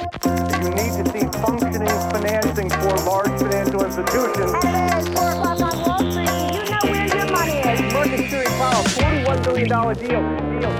You 0.00 0.70
need 0.70 0.92
to 0.96 1.04
see 1.12 1.26
functioning 1.44 1.98
financing 2.10 2.70
for 2.70 2.94
large 3.10 3.34
financial 3.38 3.84
institutions. 3.84 4.52
Hello, 4.64 4.98
it's 4.98 5.08
4 5.08 5.30
o'clock 5.30 5.60
on 5.60 5.74
Wall 5.84 5.98
Street. 6.10 6.30
You 6.56 6.70
know 6.70 6.84
where 6.90 7.06
your 7.16 7.26
money 7.36 7.56
is. 7.72 7.92
Market 7.92 8.18
Security 8.18 8.50
Powell, 8.60 8.84
$41 8.84 9.44
billion 9.44 9.68
deal. 9.68 10.60
deal. 10.60 10.72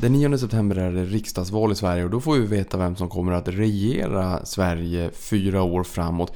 Den 0.00 0.12
9 0.12 0.38
september 0.38 0.76
är 0.76 0.92
det 0.92 1.04
riksdagsval 1.04 1.72
i 1.72 1.74
Sverige 1.74 2.04
och 2.04 2.10
då 2.10 2.20
får 2.20 2.34
vi 2.34 2.46
veta 2.46 2.76
vem 2.78 2.96
som 2.96 3.08
kommer 3.08 3.32
att 3.32 3.48
regera 3.48 4.44
Sverige 4.44 5.10
fyra 5.10 5.62
år 5.62 5.82
framåt. 5.84 6.32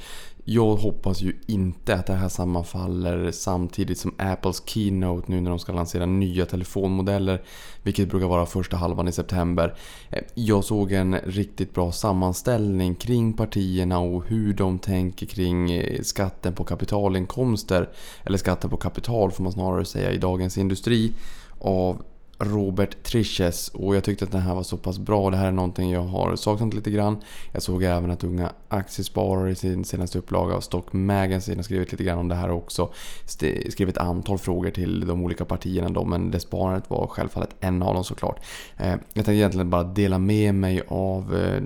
Jag 0.47 0.75
hoppas 0.75 1.21
ju 1.21 1.35
inte 1.47 1.95
att 1.95 2.05
det 2.05 2.13
här 2.13 2.29
sammanfaller 2.29 3.31
samtidigt 3.31 3.99
som 3.99 4.13
Apples 4.17 4.63
Keynote 4.65 5.31
nu 5.31 5.41
när 5.41 5.49
de 5.49 5.59
ska 5.59 5.73
lansera 5.73 6.05
nya 6.05 6.45
telefonmodeller. 6.45 7.41
Vilket 7.83 8.09
brukar 8.09 8.27
vara 8.27 8.45
första 8.45 8.77
halvan 8.77 9.07
i 9.07 9.11
september. 9.11 9.75
Eh, 10.09 10.23
jag 10.33 10.63
såg 10.63 10.91
en 10.91 11.15
riktigt 11.15 11.73
bra 11.73 11.91
sammanställning 11.91 12.95
kring 12.95 13.33
partierna 13.33 13.99
och 13.99 14.27
hur 14.27 14.53
de 14.53 14.79
tänker 14.79 15.25
kring 15.25 15.71
eh, 15.71 16.01
skatten 16.01 16.53
på 16.53 16.63
kapitalinkomster. 16.63 17.89
Eller 18.23 18.37
skatten 18.37 18.69
på 18.69 18.77
kapital 18.77 19.31
får 19.31 19.43
man 19.43 19.53
snarare 19.53 19.85
säga 19.85 20.11
i 20.11 20.17
Dagens 20.17 20.57
Industri. 20.57 21.13
Av 21.59 22.03
Robert 22.39 23.03
Triches 23.03 23.67
och 23.67 23.95
jag 23.95 24.03
tyckte 24.03 24.25
att 24.25 24.31
den 24.31 24.41
här 24.41 24.55
var 24.55 24.63
så 24.63 24.77
pass 24.77 24.99
bra. 24.99 25.29
Det 25.29 25.37
här 25.37 25.47
är 25.47 25.51
någonting 25.51 25.91
jag 25.91 26.01
har 26.01 26.35
saknat 26.35 26.73
lite 26.73 26.91
grann. 26.91 27.17
Jag 27.51 27.63
såg 27.63 27.83
även 27.83 28.11
att 28.11 28.23
unga 28.23 28.51
aktiesparare 28.67 29.51
i 29.51 29.55
sin 29.55 29.85
senaste 29.85 30.17
upplaga 30.17 30.55
av 30.55 30.61
Stock 30.61 30.93
Magazine 30.93 31.57
har 31.57 31.63
skrivit 31.63 31.91
lite 31.91 32.03
grann 32.03 32.17
om 32.17 32.27
det 32.27 32.35
här 32.35 32.51
också. 32.51 32.89
Skrivit 33.25 33.89
ett 33.89 33.97
antal 33.97 34.37
frågor 34.37 34.69
till 34.69 35.07
de 35.07 35.23
olika 35.23 35.45
partierna 35.45 35.89
då, 35.89 36.05
men 36.05 36.31
det 36.31 36.39
sparandet 36.39 36.89
var 36.89 37.07
självfallet 37.07 37.55
en 37.59 37.83
av 37.83 37.93
dem 37.93 38.03
såklart. 38.03 38.39
Eh, 38.77 38.89
jag 38.89 38.99
tänkte 39.13 39.33
egentligen 39.33 39.69
bara 39.69 39.83
dela 39.83 40.17
med 40.17 40.55
mig 40.55 40.81
av 40.87 41.35
eh, 41.35 41.61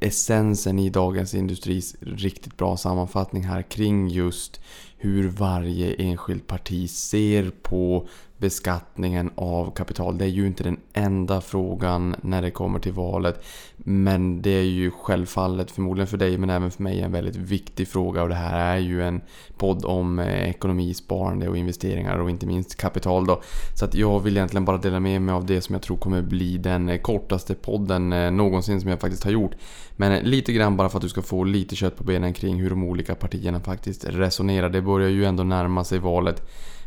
essensen 0.00 0.78
i 0.78 0.90
Dagens 0.90 1.34
Industris 1.34 1.96
riktigt 2.00 2.56
bra 2.56 2.76
sammanfattning 2.76 3.44
här 3.44 3.62
kring 3.62 4.08
just 4.08 4.60
hur 5.02 5.28
varje 5.28 5.94
enskilt 5.94 6.46
parti 6.46 6.90
ser 6.90 7.50
på 7.62 8.06
beskattningen 8.42 9.30
av 9.34 9.70
kapital. 9.70 10.18
Det 10.18 10.24
är 10.24 10.28
ju 10.28 10.46
inte 10.46 10.64
den 10.64 10.80
enda 10.92 11.40
frågan 11.40 12.16
när 12.22 12.42
det 12.42 12.50
kommer 12.50 12.78
till 12.78 12.92
valet. 12.92 13.44
Men 13.76 14.42
det 14.42 14.50
är 14.50 14.62
ju 14.62 14.90
självfallet, 14.90 15.70
förmodligen 15.70 16.06
för 16.06 16.16
dig 16.16 16.38
men 16.38 16.50
även 16.50 16.70
för 16.70 16.82
mig, 16.82 17.00
en 17.00 17.12
väldigt 17.12 17.36
viktig 17.36 17.88
fråga. 17.88 18.22
Och 18.22 18.28
det 18.28 18.34
här 18.34 18.76
är 18.76 18.78
ju 18.78 19.02
en 19.02 19.20
podd 19.56 19.84
om 19.84 20.18
eh, 20.18 20.50
ekonomi, 20.50 20.94
sparande 20.94 21.48
och 21.48 21.56
investeringar 21.56 22.18
och 22.18 22.30
inte 22.30 22.46
minst 22.46 22.76
kapital 22.76 23.26
då. 23.26 23.42
Så 23.78 23.84
att 23.84 23.94
jag 23.94 24.20
vill 24.20 24.36
egentligen 24.36 24.64
bara 24.64 24.78
dela 24.78 25.00
med 25.00 25.22
mig 25.22 25.34
av 25.34 25.46
det 25.46 25.60
som 25.60 25.72
jag 25.72 25.82
tror 25.82 25.96
kommer 25.96 26.22
bli 26.22 26.58
den 26.58 26.88
eh, 26.88 27.00
kortaste 27.00 27.54
podden 27.54 28.12
eh, 28.12 28.30
någonsin 28.30 28.80
som 28.80 28.90
jag 28.90 29.00
faktiskt 29.00 29.24
har 29.24 29.30
gjort. 29.30 29.52
Men 29.96 30.24
lite 30.24 30.52
grann 30.52 30.76
bara 30.76 30.88
för 30.88 30.98
att 30.98 31.02
du 31.02 31.08
ska 31.08 31.22
få 31.22 31.44
lite 31.44 31.76
kött 31.76 31.96
på 31.96 32.04
benen 32.04 32.32
kring 32.32 32.60
hur 32.60 32.70
de 32.70 32.84
olika 32.84 33.14
partierna 33.14 33.60
faktiskt 33.60 34.04
resonerar. 34.04 34.68
Det 34.68 34.80
börjar 34.92 35.08
ju 35.08 35.24
ändå 35.24 35.42
närma 35.42 35.84
sig 35.84 35.98
valet 35.98 36.42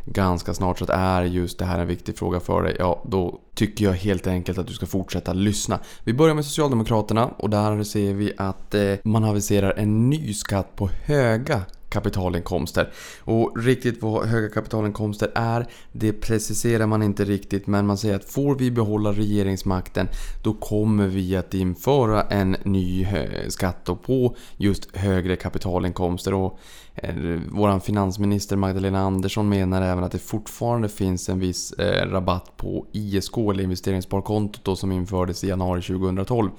ganska 0.06 0.54
snart 0.54 0.78
så 0.78 0.84
att 0.84 0.90
är 0.90 1.24
just 1.24 1.60
det 1.60 1.66
här 1.66 1.80
en 1.80 1.88
viktig 1.88 2.18
fråga 2.18 2.40
för 2.40 2.64
dig, 2.64 2.76
ja 2.80 3.04
då 3.06 3.40
tycker 3.56 3.86
jag 3.86 3.94
helt 3.94 4.28
enkelt 4.28 4.58
att 4.58 4.68
du 4.68 4.74
ska 4.74 4.86
fortsätta 4.86 5.34
lyssna. 5.34 5.80
Vi 6.04 6.14
börjar 6.14 6.36
med 6.36 6.46
Socialdemokraterna 6.46 7.26
och 7.26 7.50
där 7.50 7.84
ser 7.84 8.14
vi 8.14 8.34
att 8.38 8.74
eh, 8.74 8.94
man 9.04 9.24
aviserar 9.24 9.74
en 9.78 10.10
ny 10.10 10.34
skatt 10.34 10.76
på 10.76 10.90
höga 11.04 11.62
kapitalinkomster. 11.96 12.92
Och 13.20 13.64
riktigt 13.64 14.02
vad 14.02 14.28
höga 14.28 14.50
kapitalinkomster 14.50 15.32
är, 15.36 15.68
det 15.92 16.14
preciserar 16.14 16.88
man 16.88 17.04
inte 17.04 17.26
riktigt 17.26 17.68
men 17.68 17.86
man 17.88 17.98
säger 17.98 18.16
att 18.16 18.32
får 18.32 18.56
vi 18.56 18.72
behålla 18.72 19.12
regeringsmakten 19.12 20.08
då 20.44 20.54
kommer 20.54 21.08
vi 21.08 21.36
att 21.36 21.54
införa 21.54 22.22
en 22.22 22.58
ny 22.64 23.08
skatt 23.48 23.90
på 24.06 24.36
just 24.58 24.96
högre 24.96 25.36
kapitalinkomster. 25.36 26.34
Och 26.34 26.60
eh, 26.96 27.16
vår 27.52 27.80
finansminister 27.80 28.56
Magdalena 28.56 29.00
Andersson 29.00 29.50
menar 29.50 29.82
även 29.82 30.04
att 30.04 30.12
det 30.12 30.20
fortfarande 30.20 30.90
finns 30.90 31.30
en 31.30 31.40
viss 31.40 31.72
eh, 31.72 32.10
rabatt 32.10 32.58
på 32.58 32.86
ISK 32.92 33.38
eller 33.38 33.64
investeringssparkontot 33.64 34.64
då, 34.64 34.76
som 34.76 34.92
infördes 34.92 35.44
i 35.44 35.48
januari 35.48 35.82
2012. 35.82 36.50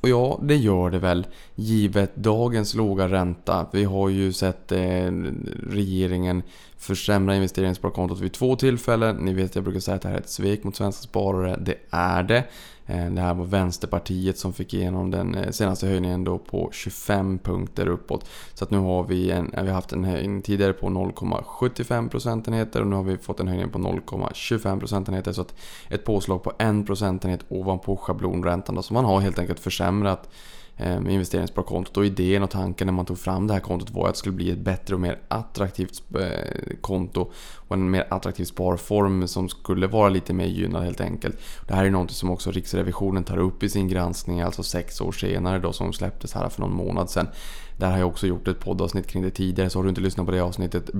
Och 0.00 0.08
ja, 0.08 0.38
det 0.42 0.56
gör 0.56 0.90
det 0.90 0.98
väl. 0.98 1.26
Givet 1.54 2.16
dagens 2.16 2.74
låga 2.74 3.08
ränta. 3.08 3.66
Vi 3.72 3.84
har 3.84 4.08
ju 4.08 4.32
sett 4.32 4.72
eh, 4.72 5.10
regeringen 5.70 6.42
försämra 6.76 7.34
investeringssparkontot 7.34 8.20
vid 8.20 8.32
två 8.32 8.56
tillfällen. 8.56 9.16
Ni 9.16 9.32
vet 9.34 9.54
jag 9.54 9.64
brukar 9.64 9.80
säga 9.80 9.94
att 9.94 10.02
det 10.02 10.08
här 10.08 10.16
är 10.16 10.20
ett 10.20 10.28
svek 10.28 10.64
mot 10.64 10.76
svenska 10.76 11.02
sparare. 11.02 11.56
Det 11.60 11.76
är 11.90 12.22
det. 12.22 12.44
Eh, 12.90 13.10
det 13.10 13.20
här 13.20 13.34
var 13.34 13.44
Vänsterpartiet 13.44 14.38
som 14.38 14.52
fick 14.52 14.74
igenom 14.74 15.10
den 15.10 15.34
eh, 15.34 15.50
senaste 15.50 15.86
höjningen 15.86 16.24
då 16.24 16.38
på 16.38 16.70
25 16.72 17.38
punkter 17.38 17.88
uppåt. 17.88 18.28
Så 18.54 18.64
att 18.64 18.70
nu 18.70 18.78
har 18.78 19.04
vi, 19.04 19.30
en, 19.30 19.52
eh, 19.52 19.62
vi 19.62 19.68
har 19.68 19.74
haft 19.74 19.92
en 19.92 20.04
höjning 20.04 20.42
tidigare 20.42 20.72
på 20.72 20.86
0,75 20.86 22.08
procentenheter 22.08 22.80
och 22.80 22.86
nu 22.86 22.96
har 22.96 23.02
vi 23.02 23.18
fått 23.18 23.40
en 23.40 23.48
höjning 23.48 23.70
på 23.70 23.78
0,25 23.78 24.80
procentenheter. 24.80 25.32
Så 25.32 25.40
att 25.40 25.54
ett 25.88 26.04
påslag 26.04 26.42
på 26.42 26.52
1 26.58 26.86
procentenhet 26.86 27.44
ovanpå 27.48 27.96
schablonräntan. 27.96 28.74
Då, 28.74 28.82
så 28.82 28.94
man 28.94 29.04
har 29.04 29.20
helt 29.20 29.38
enkelt 29.38 29.60
försämrat 29.60 30.28
Eh, 30.82 30.96
investeringssparkontot. 30.96 31.96
Och 31.96 32.06
idén 32.06 32.42
och 32.42 32.50
tanken 32.50 32.86
när 32.86 32.92
man 32.92 33.06
tog 33.06 33.18
fram 33.18 33.46
det 33.46 33.52
här 33.52 33.60
kontot 33.60 33.90
var 33.90 34.08
att 34.08 34.14
det 34.14 34.18
skulle 34.18 34.34
bli 34.34 34.50
ett 34.50 34.58
bättre 34.58 34.94
och 34.94 35.00
mer 35.00 35.18
attraktivt 35.28 36.02
eh, 36.20 36.76
konto 36.80 37.30
och 37.56 37.76
en 37.76 37.90
mer 37.90 38.06
attraktiv 38.10 38.44
sparform 38.44 39.28
som 39.28 39.48
skulle 39.48 39.86
vara 39.86 40.08
lite 40.08 40.32
mer 40.32 40.46
gynnad 40.46 40.84
helt 40.84 41.00
enkelt. 41.00 41.38
Det 41.68 41.74
här 41.74 41.84
är 41.84 41.90
något 41.90 42.10
som 42.10 42.30
också 42.30 42.50
Riksrevisionen 42.50 43.24
tar 43.24 43.38
upp 43.38 43.62
i 43.62 43.68
sin 43.68 43.88
granskning, 43.88 44.40
alltså 44.40 44.62
sex 44.62 45.00
år 45.00 45.12
senare 45.12 45.58
då 45.58 45.72
som 45.72 45.92
släpptes 45.92 46.32
här 46.32 46.48
för 46.48 46.60
någon 46.60 46.74
månad 46.74 47.10
sedan. 47.10 47.28
Där 47.76 47.90
har 47.90 47.98
jag 47.98 48.08
också 48.08 48.26
gjort 48.26 48.48
ett 48.48 48.60
poddavsnitt 48.60 49.06
kring 49.06 49.22
det 49.22 49.30
tidigare, 49.30 49.70
så 49.70 49.78
har 49.78 49.84
du 49.84 49.88
inte 49.88 50.00
lyssnat 50.00 50.26
på 50.26 50.32
det 50.32 50.40
avsnittet, 50.40 50.90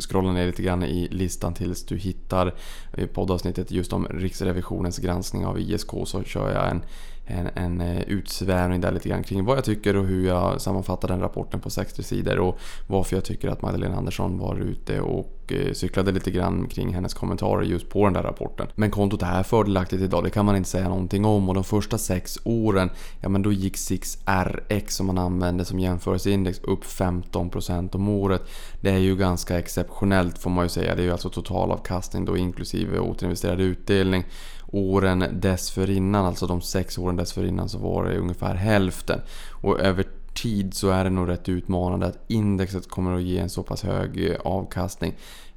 scrolla 0.00 0.32
ner 0.32 0.46
lite 0.46 0.62
grann 0.62 0.82
i 0.82 1.08
listan 1.10 1.54
tills 1.54 1.86
du 1.86 1.96
hittar 1.96 2.54
eh, 2.92 3.06
poddavsnittet 3.06 3.70
just 3.70 3.92
om 3.92 4.06
Riksrevisionens 4.06 4.98
granskning 4.98 5.46
av 5.46 5.60
ISK 5.60 5.90
så 6.04 6.22
kör 6.22 6.52
jag 6.52 6.70
en 6.70 6.82
en, 7.28 7.50
en 7.54 7.80
eh, 7.80 8.00
utsvävning 8.00 8.80
där 8.80 8.92
lite 8.92 9.08
grann 9.08 9.22
kring 9.22 9.44
vad 9.44 9.56
jag 9.56 9.64
tycker 9.64 9.96
och 9.96 10.04
hur 10.06 10.26
jag 10.26 10.60
sammanfattar 10.60 11.08
den 11.08 11.20
rapporten 11.20 11.60
på 11.60 11.70
60 11.70 12.02
sidor 12.02 12.38
och 12.38 12.58
varför 12.86 13.16
jag 13.16 13.24
tycker 13.24 13.48
att 13.48 13.62
Magdalena 13.62 13.96
Andersson 13.96 14.38
var 14.38 14.56
ute 14.56 15.00
och 15.00 15.52
eh, 15.52 15.72
cyklade 15.72 16.12
lite 16.12 16.30
grann 16.30 16.68
kring 16.68 16.94
hennes 16.94 17.14
kommentarer 17.14 17.62
just 17.62 17.88
på 17.88 18.04
den 18.04 18.12
där 18.12 18.22
rapporten. 18.22 18.66
Men 18.74 18.90
kontot 18.90 19.22
är 19.22 19.42
fördelaktigt 19.42 20.02
idag, 20.02 20.24
det 20.24 20.30
kan 20.30 20.46
man 20.46 20.56
inte 20.56 20.68
säga 20.68 20.88
någonting 20.88 21.24
om 21.24 21.48
och 21.48 21.54
de 21.54 21.64
första 21.64 21.98
sex 21.98 22.38
åren, 22.44 22.90
ja 23.20 23.28
men 23.28 23.42
då 23.42 23.52
gick 23.52 23.76
6RX 23.76 24.88
som 24.88 25.06
man 25.06 25.18
använde 25.18 25.64
som 25.64 25.78
jämförelseindex 25.78 26.60
upp 26.60 26.84
15% 26.84 27.94
om 27.94 28.08
året. 28.08 28.42
Det 28.80 28.90
är 28.90 28.98
ju 28.98 29.16
ganska 29.16 29.58
exceptionellt 29.58 30.38
får 30.38 30.50
man 30.50 30.64
ju 30.64 30.68
säga, 30.68 30.94
det 30.94 31.02
är 31.02 31.06
ju 31.06 31.12
alltså 31.12 31.30
totalavkastning 31.30 32.24
då 32.24 32.36
inklusive 32.36 32.98
återinvesterad 32.98 33.60
utdelning 33.60 34.24
åren 34.72 35.24
dessförinnan, 35.32 36.26
alltså 36.26 36.46
de 36.46 36.60
sex 36.60 36.98
åren 36.98 37.16
dessförinnan, 37.16 37.68
så 37.68 37.78
var 37.78 38.04
det 38.04 38.18
ungefär 38.18 38.54
hälften. 38.54 39.20
Och 39.50 39.80
över 39.80 40.04
tid 40.34 40.74
så 40.74 40.88
är 40.88 41.04
det 41.04 41.10
nog 41.10 41.28
rätt 41.28 41.48
utmanande 41.48 42.06
att 42.06 42.24
indexet 42.26 42.88
kommer 42.88 43.16
att 43.16 43.22
ge 43.22 43.38
en 43.38 43.50
så 43.50 43.62
pass 43.62 43.82
hög 43.82 44.30
eh, 44.30 44.36
avkastning. 44.44 45.14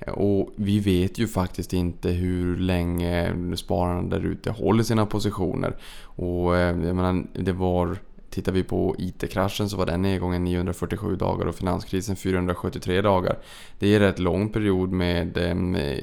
Och 0.07 0.49
vi 0.55 0.79
vet 0.79 1.17
ju 1.17 1.27
faktiskt 1.27 1.73
inte 1.73 2.09
hur 2.09 2.57
länge 2.57 3.33
spararna 3.55 4.09
där 4.09 4.25
ute 4.25 4.51
håller 4.51 4.83
sina 4.83 5.05
positioner. 5.05 5.75
Och 6.03 6.57
eh, 6.57 6.85
jag 6.85 6.95
menar, 6.95 7.25
det 7.33 7.51
var 7.51 7.97
Tittar 8.31 8.51
vi 8.51 8.63
på 8.63 8.95
IT-kraschen 8.97 9.69
så 9.69 9.77
var 9.77 9.85
den 9.85 10.01
nedgången 10.01 10.43
947 10.43 11.15
dagar 11.15 11.45
och 11.45 11.55
finanskrisen 11.55 12.15
473 12.15 13.01
dagar. 13.01 13.37
Det 13.79 13.87
är 13.87 13.95
en 13.95 14.01
rätt 14.01 14.19
lång 14.19 14.49
period 14.49 14.91
med 14.91 15.37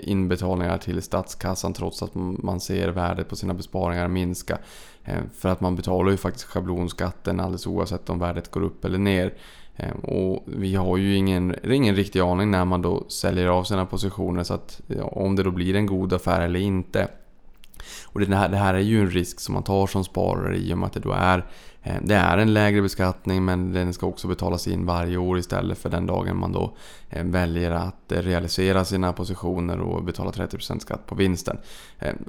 inbetalningar 0.02 0.78
till 0.78 1.02
statskassan 1.02 1.72
trots 1.72 2.02
att 2.02 2.14
man 2.14 2.60
ser 2.60 2.88
värdet 2.88 3.28
på 3.28 3.36
sina 3.36 3.54
besparingar 3.54 4.08
minska. 4.08 4.58
För 5.34 5.48
att 5.48 5.60
man 5.60 5.76
betalar 5.76 6.10
ju 6.10 6.16
faktiskt 6.16 6.46
schablonskatten 6.46 7.40
alldeles 7.40 7.66
oavsett 7.66 8.10
om 8.10 8.18
värdet 8.18 8.50
går 8.50 8.62
upp 8.62 8.84
eller 8.84 8.98
ner. 8.98 9.34
Och 10.02 10.44
vi 10.46 10.74
har 10.74 10.96
ju 10.96 11.16
ingen, 11.16 11.56
ingen 11.64 11.96
riktig 11.96 12.20
aning 12.20 12.50
när 12.50 12.64
man 12.64 12.82
då 12.82 13.04
säljer 13.08 13.46
av 13.46 13.64
sina 13.64 13.86
positioner 13.86 14.42
så 14.42 14.54
att 14.54 14.80
om 15.00 15.36
det 15.36 15.42
då 15.42 15.50
blir 15.50 15.76
en 15.76 15.86
god 15.86 16.12
affär 16.12 16.40
eller 16.40 16.60
inte. 16.60 17.08
Och 18.04 18.20
det 18.20 18.36
här, 18.36 18.48
det 18.48 18.56
här 18.56 18.74
är 18.74 18.78
ju 18.78 19.00
en 19.00 19.10
risk 19.10 19.40
som 19.40 19.54
man 19.54 19.62
tar 19.62 19.86
som 19.86 20.04
sparare 20.04 20.56
i 20.56 20.74
och 20.74 20.78
med 20.78 20.86
att 20.86 20.92
det 20.92 21.00
då 21.00 21.12
är 21.12 21.46
eh, 21.82 21.96
det 22.02 22.14
är 22.14 22.38
en 22.38 22.54
lägre 22.54 22.82
beskattning 22.82 23.44
men 23.44 23.72
den 23.72 23.92
ska 23.92 24.06
också 24.06 24.28
betalas 24.28 24.68
in 24.68 24.86
varje 24.86 25.16
år 25.16 25.38
istället 25.38 25.78
för 25.78 25.90
den 25.90 26.06
dagen 26.06 26.36
man 26.36 26.52
då 26.52 26.76
eh, 27.08 27.24
väljer 27.24 27.70
att 27.70 28.12
eh, 28.12 28.18
realisera 28.18 28.84
sina 28.84 29.12
positioner 29.12 29.80
och 29.80 30.04
betala 30.04 30.30
30% 30.30 30.78
skatt 30.78 31.06
på 31.06 31.14
vinsten. 31.14 31.58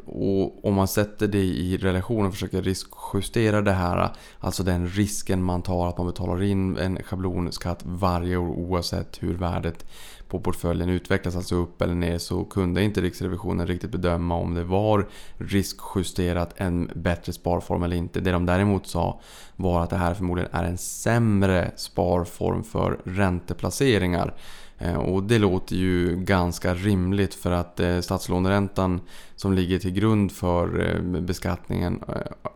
Och 0.06 0.66
om 0.66 0.74
man 0.74 0.88
sätter 0.88 1.28
det 1.28 1.44
i 1.44 1.78
relation 1.78 2.26
och 2.26 2.34
försöker 2.34 2.62
riskjustera 2.62 3.62
det 3.62 3.72
här, 3.72 4.10
alltså 4.40 4.64
den 4.64 4.88
risken 4.88 5.44
man 5.44 5.62
tar 5.62 5.88
att 5.88 5.98
man 5.98 6.08
betalar 6.08 6.44
in 6.44 6.78
en 6.78 7.04
schablonskatt 7.04 7.80
varje 7.84 8.38
år 8.38 8.48
oavsett 8.48 9.24
hur 9.24 9.34
värdet 9.34 9.86
på 10.30 10.40
portföljen 10.40 10.90
utvecklas 10.90 11.36
alltså 11.36 11.56
upp 11.56 11.82
eller 11.82 11.96
ner 11.96 12.18
så 12.18 12.44
kunde 12.44 12.84
inte 12.84 13.02
Riksrevisionen 13.02 13.68
riktigt 13.68 13.92
bedöma 13.92 14.36
om 14.36 14.54
det 14.54 14.64
var 14.64 15.08
riskjusterat 15.38 16.54
en 16.58 16.92
bättre 16.96 17.34
sparform 17.34 17.84
eller 17.84 17.96
inte. 17.96 18.20
Det 18.20 18.32
de 18.32 18.46
däremot 18.46 18.88
sa 18.88 19.22
var 19.56 19.84
att 19.84 19.90
det 19.90 19.96
här 19.96 20.14
förmodligen 20.14 20.52
är 20.54 20.64
en 20.64 20.78
sämre 20.78 21.72
sparform 21.76 22.64
för 22.64 23.00
ränteplaceringar. 23.04 24.36
Eh, 24.80 24.96
och 24.96 25.24
det 25.24 25.40
låter 25.40 25.76
ju 25.76 26.16
ganska 26.16 26.74
rimligt 26.74 27.34
för 27.34 27.52
att 27.52 27.80
eh, 27.80 28.00
statslåneräntan 28.00 29.02
som 29.36 29.54
ligger 29.54 29.80
till 29.80 29.92
grund 29.92 30.32
för 30.32 30.90
eh, 30.90 31.22
beskattningen 31.22 32.04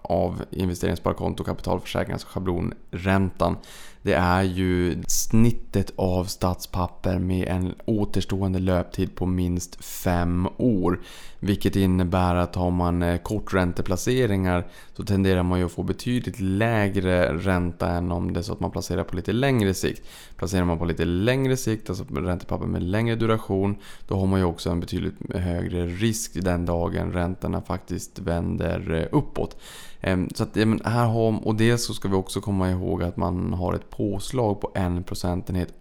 av 0.02 0.44
investeringssparkonto 0.52 1.44
och 1.44 1.48
kapitalförsäkring, 1.48 2.14
alltså 2.14 2.28
schablonräntan. 2.28 3.58
Det 4.04 4.14
är 4.14 4.44
ju 4.44 5.04
snittet 5.08 5.92
av 5.96 6.26
statspapper 6.26 7.20
med 7.20 7.48
en 7.48 7.74
återstående 7.86 8.60
löptid 8.60 9.16
på 9.16 9.26
minst 9.26 9.86
5 9.86 10.48
år. 10.58 11.00
Vilket 11.46 11.76
innebär 11.76 12.36
att 12.36 12.56
har 12.56 12.72
man 12.72 13.04
eh, 13.04 13.18
kortränteplaceringar 13.18 14.68
så 14.94 15.04
tenderar 15.04 15.44
man 15.44 15.60
ju 15.60 15.66
att 15.66 15.72
få 15.72 15.84
betydligt 15.84 16.40
lägre 16.40 17.38
ränta 17.38 17.90
än 17.90 18.12
om 18.12 18.34
det 18.34 18.40
är 18.40 18.42
så 18.42 18.54
att 18.54 18.60
man 18.60 18.72
placerar 18.72 19.04
på 19.04 19.16
lite 19.16 19.34
längre 19.34 19.74
sikt. 19.74 20.08
Placerar 20.36 20.66
man 20.66 20.78
på 20.78 20.86
lite 20.86 21.06
längre 21.06 21.58
sikt, 21.58 21.90
alltså 21.90 22.04
räntepapper 22.04 22.66
med 22.66 22.84
längre 22.84 23.16
duration, 23.16 23.76
då 24.08 24.16
har 24.16 24.26
man 24.26 24.40
ju 24.40 24.46
också 24.46 24.70
en 24.70 24.80
betydligt 24.80 25.36
högre 25.36 25.86
risk 25.86 26.32
den 26.34 26.66
dagen 26.66 27.12
räntorna 27.12 27.62
faktiskt 27.62 28.20
vänder 28.20 28.92
eh, 28.92 29.18
uppåt. 29.18 29.58
Ehm, 30.02 30.30
så 30.36 30.44
att, 30.44 30.58
här 30.86 31.06
har, 31.06 31.48
och 31.48 31.56
dels 31.56 31.86
så 31.86 31.94
ska 31.94 32.08
vi 32.08 32.16
också 32.16 32.42
komma 32.42 32.72
ihåg 32.72 33.04
att 33.04 33.18
man 33.18 33.54
har 33.54 33.74
ett 33.74 33.90
påslag 33.90 34.62
på 34.62 34.72
en 34.76 35.04
procentenhet 35.04 35.74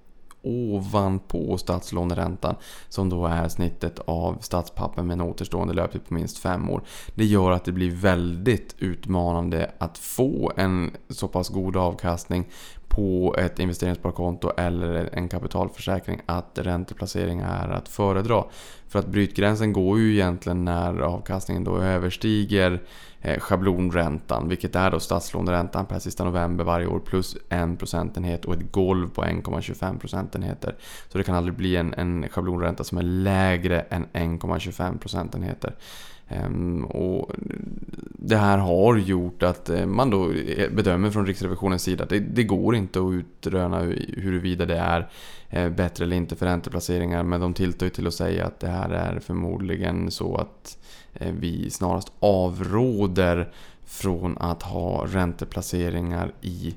ovanpå 0.43 1.59
statslåneräntan 1.59 2.55
som 2.89 3.09
då 3.09 3.27
är 3.27 3.49
snittet 3.49 3.99
av 3.99 4.39
statspapper 4.41 5.03
med 5.03 5.15
en 5.15 5.21
återstående 5.21 5.75
löptid 5.75 6.09
på 6.09 6.15
minst 6.15 6.39
fem 6.39 6.71
år. 6.71 6.83
Det 7.15 7.25
gör 7.25 7.51
att 7.51 7.65
det 7.65 7.73
blir 7.73 7.91
väldigt 7.91 8.75
utmanande 8.79 9.71
att 9.79 9.99
få 9.99 10.53
en 10.57 10.91
så 11.09 11.29
pass 11.29 11.49
god 11.49 11.77
avkastning 11.77 12.49
på 12.93 13.35
ett 13.39 13.59
investeringssparkonto 13.59 14.53
eller 14.57 15.09
en 15.13 15.29
kapitalförsäkring 15.29 16.21
att 16.27 16.51
ränteplacering 16.55 17.41
är 17.41 17.69
att 17.69 17.89
föredra. 17.89 18.45
För 18.89 18.99
att 18.99 19.07
brytgränsen 19.07 19.73
går 19.73 19.99
ju 19.99 20.13
egentligen 20.13 20.65
när 20.65 21.01
avkastningen 21.01 21.65
då 21.65 21.79
överstiger 21.79 22.83
eh, 23.21 23.41
schablonräntan, 23.41 24.49
vilket 24.49 24.77
är 24.77 24.91
då 24.91 25.01
statslåneräntan 25.01 25.87
per 25.87 25.99
sista 25.99 26.25
november 26.25 26.65
varje 26.65 26.87
år 26.87 26.99
plus 26.99 27.37
en 27.49 27.77
procentenhet 27.77 28.45
och 28.45 28.55
ett 28.55 28.73
golv 28.73 29.11
på 29.11 29.23
1,25 29.23 29.99
procentenheter. 29.99 30.77
Så 31.09 31.19
det 31.19 31.25
kan 31.25 31.35
aldrig 31.35 31.57
bli 31.57 31.77
en, 31.77 31.95
en 31.95 32.29
schablonränta 32.29 32.85
som 32.85 32.99
är 32.99 33.03
lägre 33.03 33.81
än 33.81 34.07
1,25 34.07 34.99
procentenheter. 34.99 35.75
Ehm, 36.33 36.85
och 36.85 37.33
det 38.25 38.37
här 38.37 38.59
har 38.59 38.97
gjort 38.97 39.43
att 39.43 39.69
eh, 39.69 39.87
man 39.87 40.11
då 40.11 40.33
bedömer 40.71 41.11
från 41.11 41.27
Riksrevisionens 41.27 41.83
sida 41.83 42.05
att 42.05 42.11
det, 42.11 42.19
det 42.19 42.45
går 42.45 42.77
inte 42.77 42.99
att 42.99 43.13
utröna 43.13 43.81
huruvida 44.17 44.67
det 44.67 44.79
är 44.79 45.09
eh, 45.51 45.71
bättre 45.71 46.05
eller 46.05 46.17
inte 46.17 46.37
för 46.37 46.47
ränteplaceringar. 46.47 47.23
Men 47.23 47.41
de 47.41 47.55
tilltar 47.55 47.87
ju 47.87 47.91
till 47.91 48.07
att 48.07 48.15
säga 48.15 48.47
att 48.47 48.61
det 48.61 48.69
här 48.69 48.91
är 48.91 49.21
förmodligen 49.21 50.11
så 50.11 50.37
att 50.37 50.79
eh, 51.15 51.33
vi 51.33 51.71
snarast 51.71 52.13
avråder 52.21 53.53
från 53.87 54.39
att 54.39 54.63
ha 54.63 55.07
ränteplaceringar 55.07 56.33
i 56.41 56.75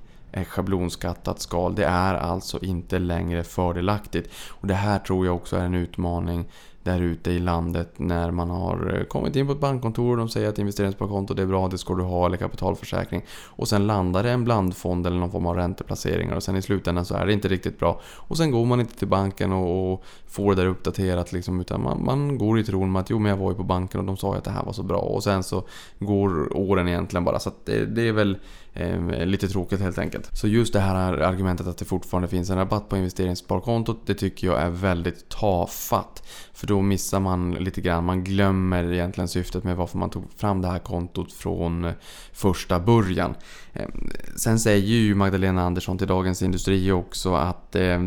schablonskattat 0.48 1.42
skal. 1.42 1.76
Det 1.76 1.86
är 1.86 2.14
alltså 2.14 2.60
inte 2.64 3.00
längre 3.00 3.44
fördelaktigt. 3.44 4.30
Och 4.50 4.68
det 4.68 4.74
här 4.74 5.00
tror 5.00 5.26
jag 5.26 5.36
också 5.36 5.56
är 5.58 5.66
en 5.66 5.76
utmaning 5.76 6.46
där 6.86 7.02
ute 7.02 7.32
i 7.32 7.40
landet 7.40 7.94
när 7.98 8.32
man 8.32 8.50
har 8.50 8.98
eh, 8.98 9.04
kommit 9.04 9.36
in 9.36 9.48
på 9.48 9.54
ett 9.54 9.60
bankkontor 9.60 10.12
och 10.12 10.18
de 10.18 10.30
säger 10.30 10.50
att 10.50 10.60
investeringssparkonto 10.60 11.34
det 11.34 11.42
är 11.42 11.46
bra, 11.46 11.68
det 11.68 11.78
ska 11.78 11.94
du 11.94 12.04
ha, 12.04 12.26
eller 12.26 12.38
kapitalförsäkring. 12.38 13.26
Och 13.46 13.68
sen 13.68 13.88
landar 13.88 14.24
det 14.24 14.32
en 14.32 14.44
blandfond 14.44 15.08
eller 15.08 15.18
någon 15.18 15.32
form 15.32 15.46
av 15.46 15.56
ränteplaceringar 15.56 16.36
och 16.36 16.44
sen 16.44 16.56
i 16.56 16.62
slutändan 16.62 17.06
så 17.06 17.16
är 17.16 17.26
det 17.26 17.34
inte 17.34 17.48
riktigt 17.48 17.80
bra. 17.80 18.02
Och 18.04 18.38
sen 18.38 18.52
går 18.52 18.66
man 18.66 18.80
inte 18.80 18.98
till 18.98 19.08
banken 19.08 19.54
och, 19.54 19.94
och 19.94 20.04
får 20.28 20.56
det 20.56 20.62
där 20.62 20.70
uppdaterat 20.70 21.34
liksom, 21.34 21.62
utan 21.62 21.84
man, 21.84 22.06
man 22.06 22.38
går 22.38 22.60
i 22.60 22.64
tron 22.64 22.92
med 22.92 23.00
att 23.00 23.10
jo 23.10 23.20
men 23.20 23.30
jag 23.30 23.38
var 23.38 23.52
ju 23.52 23.58
på 23.58 23.64
banken 23.64 24.00
och 24.00 24.06
de 24.06 24.18
sa 24.18 24.32
ju 24.32 24.38
att 24.38 24.44
det 24.44 24.52
här 24.52 24.64
var 24.64 24.74
så 24.74 24.84
bra. 24.84 25.00
Och 25.00 25.24
sen 25.24 25.44
så 25.44 25.64
går 26.00 26.58
åren 26.58 26.88
egentligen 26.88 27.24
bara. 27.24 27.40
Så 27.40 27.52
det, 27.66 27.86
det 27.86 28.08
är 28.08 28.14
väl 28.14 28.38
eh, 28.76 29.26
lite 29.26 29.48
tråkigt 29.48 29.80
helt 29.80 29.98
enkelt. 29.98 30.30
Så 30.38 30.48
just 30.48 30.74
det 30.74 30.80
här 30.80 31.14
argumentet 31.14 31.68
att 31.68 31.78
det 31.78 31.86
fortfarande 31.86 32.28
finns 32.28 32.50
en 32.50 32.58
rabatt 32.58 32.90
på 32.90 32.98
investeringssparkontot, 32.98 34.02
det 34.06 34.14
tycker 34.14 34.48
jag 34.48 34.62
är 34.62 34.70
väldigt 34.70 35.30
tafatt. 35.30 36.24
För 36.54 36.68
då 36.68 36.82
missar 36.82 37.20
man 37.20 37.52
lite 37.52 37.82
grann, 37.82 38.06
man 38.06 38.24
glömmer 38.24 38.94
egentligen 38.94 39.28
syftet 39.28 39.64
med 39.64 39.76
varför 39.76 39.98
man 39.98 40.10
tog 40.10 40.24
fram 40.36 40.62
det 40.62 40.68
här 40.68 40.80
kontot 40.80 41.34
från 41.34 41.92
första 42.34 42.80
början. 42.80 43.36
Eh, 43.74 43.88
sen 44.36 44.60
säger 44.60 44.88
ju 44.88 45.16
Magdalena 45.16 45.62
Andersson 45.62 45.98
till 45.98 46.08
Dagens 46.08 46.42
Industri 46.42 46.92
också 46.92 47.34
att 47.34 47.76
eh, 47.76 48.00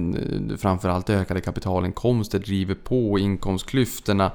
framförallt 0.59 1.11
ökade 1.11 1.41
kapitalinkomster 1.41 2.39
driver 2.39 2.75
på 2.75 3.19
inkomstklyftorna 3.19 4.33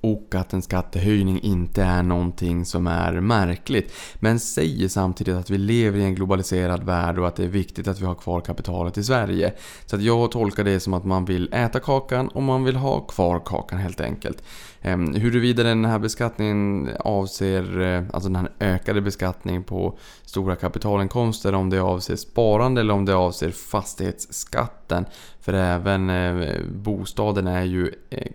och 0.00 0.34
att 0.34 0.52
en 0.52 0.62
skattehöjning 0.62 1.40
inte 1.40 1.82
är 1.82 2.02
någonting 2.02 2.64
som 2.64 2.86
är 2.86 3.20
märkligt. 3.20 3.92
Men 4.14 4.40
säger 4.40 4.88
samtidigt 4.88 5.36
att 5.36 5.50
vi 5.50 5.58
lever 5.58 5.98
i 5.98 6.04
en 6.04 6.14
globaliserad 6.14 6.82
värld 6.84 7.18
och 7.18 7.28
att 7.28 7.36
det 7.36 7.44
är 7.44 7.48
viktigt 7.48 7.88
att 7.88 8.00
vi 8.00 8.06
har 8.06 8.14
kvar 8.14 8.40
kapitalet 8.40 8.98
i 8.98 9.04
Sverige. 9.04 9.52
Så 9.86 9.96
att 9.96 10.02
jag 10.02 10.30
tolkar 10.30 10.64
det 10.64 10.80
som 10.80 10.94
att 10.94 11.04
man 11.04 11.24
vill 11.24 11.52
äta 11.52 11.80
kakan 11.80 12.28
och 12.28 12.42
man 12.42 12.64
vill 12.64 12.76
ha 12.76 13.00
kvar 13.00 13.42
kakan 13.44 13.78
helt 13.78 14.00
enkelt. 14.00 14.42
Ehm, 14.82 15.14
huruvida 15.14 15.62
den 15.62 15.84
här 15.84 15.98
beskattningen 15.98 16.88
avser, 17.00 17.80
eh, 17.80 18.02
alltså 18.12 18.28
den 18.28 18.36
här 18.36 18.50
ökade 18.60 19.00
beskattningen 19.00 19.64
på 19.64 19.98
stora 20.24 20.56
kapitalinkomster, 20.56 21.54
om 21.54 21.70
det 21.70 21.78
avser 21.78 22.16
sparande 22.16 22.80
eller 22.80 22.94
om 22.94 23.04
det 23.04 23.14
avser 23.14 23.50
fastighetsskatten. 23.50 25.04
För 25.40 25.52
även 25.52 26.10
eh, 26.10 26.54
bostaden 26.72 27.46
är 27.46 27.64
ju, 27.64 27.92
eh, 28.10 28.26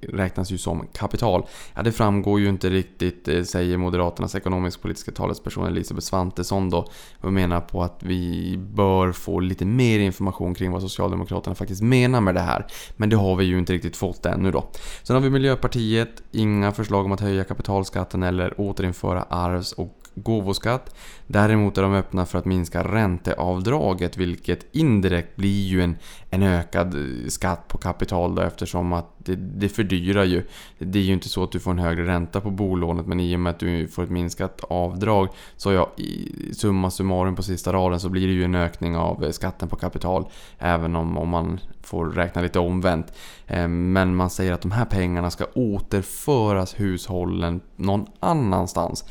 räknas 0.00 0.50
ju 0.50 0.58
som 0.58 0.86
kapital. 0.92 1.46
Ja, 1.74 1.82
det 1.82 1.92
framgår 1.92 2.40
ju 2.40 2.48
inte 2.48 2.70
riktigt, 2.70 3.48
säger 3.48 3.76
Moderaternas 3.76 4.34
ekonomisk-politiska 4.34 5.12
talesperson 5.12 5.66
Elisabeth 5.66 6.06
Svantesson 6.06 6.70
då. 6.70 6.88
Och 7.20 7.32
menar 7.32 7.60
på 7.60 7.82
att 7.82 7.98
vi 8.02 8.56
bör 8.58 9.12
få 9.12 9.40
lite 9.40 9.64
mer 9.64 9.98
information 9.98 10.54
kring 10.54 10.70
vad 10.70 10.82
Socialdemokraterna 10.82 11.54
faktiskt 11.54 11.82
menar 11.82 12.20
med 12.20 12.34
det 12.34 12.40
här. 12.40 12.66
Men 12.96 13.08
det 13.08 13.16
har 13.16 13.36
vi 13.36 13.44
ju 13.44 13.58
inte 13.58 13.72
riktigt 13.72 13.96
fått 13.96 14.26
ännu 14.26 14.50
då. 14.50 14.64
Sen 15.02 15.16
har 15.16 15.20
vi 15.20 15.30
Miljöpartiet 15.30 15.83
Miljöpartiet 15.84 16.22
inga 16.32 16.72
förslag 16.72 17.04
om 17.04 17.12
att 17.12 17.20
höja 17.20 17.44
kapitalskatten 17.44 18.22
eller 18.22 18.60
återinföra 18.60 19.22
arvs 19.22 19.72
och 19.72 20.03
gåvoskatt. 20.14 20.94
Däremot 21.26 21.78
är 21.78 21.82
de 21.82 21.94
öppna 21.94 22.26
för 22.26 22.38
att 22.38 22.44
minska 22.44 22.82
ränteavdraget 22.82 24.16
vilket 24.16 24.74
indirekt 24.74 25.36
blir 25.36 25.62
ju 25.66 25.82
en, 25.82 25.96
en 26.30 26.42
ökad 26.42 26.94
eh, 26.94 27.28
skatt 27.28 27.68
på 27.68 27.78
kapital 27.78 28.34
då, 28.34 28.42
eftersom 28.42 28.92
att 28.92 29.06
det, 29.18 29.36
det 29.36 29.68
fördyrar 29.68 30.24
ju. 30.24 30.42
Det 30.78 30.98
är 30.98 31.02
ju 31.02 31.12
inte 31.12 31.28
så 31.28 31.44
att 31.44 31.52
du 31.52 31.60
får 31.60 31.70
en 31.70 31.78
högre 31.78 32.06
ränta 32.06 32.40
på 32.40 32.50
bolånet 32.50 33.06
men 33.06 33.20
i 33.20 33.36
och 33.36 33.40
med 33.40 33.50
att 33.50 33.58
du 33.58 33.88
får 33.88 34.02
ett 34.02 34.10
minskat 34.10 34.60
avdrag 34.64 35.28
så 35.56 35.72
ja, 35.72 35.92
i 35.96 36.30
summa 36.54 36.90
summarum 36.90 37.36
på 37.36 37.42
sista 37.42 37.72
raden 37.72 38.00
så 38.00 38.08
blir 38.08 38.26
det 38.26 38.32
ju 38.32 38.44
en 38.44 38.54
ökning 38.54 38.96
av 38.96 39.24
eh, 39.24 39.30
skatten 39.30 39.68
på 39.68 39.76
kapital 39.76 40.28
även 40.58 40.96
om, 40.96 41.18
om 41.18 41.28
man 41.28 41.60
får 41.82 42.06
räkna 42.06 42.42
lite 42.42 42.58
omvänt. 42.58 43.12
Eh, 43.46 43.68
men 43.68 44.16
man 44.16 44.30
säger 44.30 44.52
att 44.52 44.62
de 44.62 44.70
här 44.70 44.84
pengarna 44.84 45.30
ska 45.30 45.44
återföras 45.54 46.80
hushållen 46.80 47.60
någon 47.76 48.06
annanstans. 48.20 49.04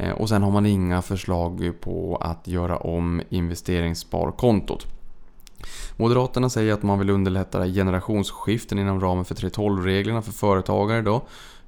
Eh, 0.00 0.12
och 0.12 0.28
sen 0.28 0.42
har 0.42 0.50
man 0.50 0.66
inga 0.66 1.02
förslag 1.02 1.72
på 1.80 2.18
att 2.20 2.48
göra 2.48 2.76
om 2.76 3.22
investeringssparkontot. 3.28 4.86
Moderaterna 5.96 6.50
säger 6.50 6.72
att 6.72 6.82
man 6.82 6.98
vill 6.98 7.10
underlätta 7.10 7.66
generationsskiften 7.66 8.78
inom 8.78 9.00
ramen 9.00 9.24
för 9.24 9.34
3.12-reglerna 9.34 10.22
för 10.22 10.32
företagare 10.32 11.02
då. 11.02 11.22